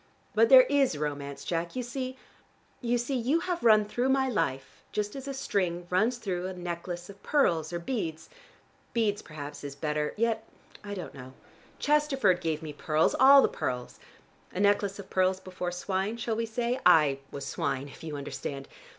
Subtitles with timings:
[0.33, 1.75] But there is romance, Jack.
[1.75, 2.17] You see
[2.81, 6.53] you see you have run through my life just as a string runs through a
[6.53, 8.27] necklace of pearls or beads:
[8.95, 10.43] beads perhaps is better yet
[10.83, 11.33] I don't know.
[11.77, 13.99] Chesterford gave me pearls, all the pearls.
[14.51, 16.79] A necklace of pearls before swine shall we say?
[16.83, 18.67] I was swine, if you understand.